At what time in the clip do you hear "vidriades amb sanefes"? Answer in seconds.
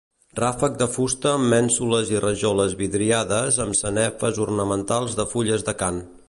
2.79-4.41